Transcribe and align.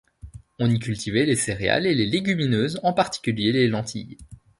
On 0.57 0.67
y 0.67 0.79
cultivait 0.79 1.27
les 1.27 1.35
céréales 1.35 1.85
et 1.85 1.93
les 1.93 2.07
légumineuses, 2.07 2.79
en 2.81 2.91
particulier 2.91 3.51
les 3.51 3.67
lentilles. 3.67 4.17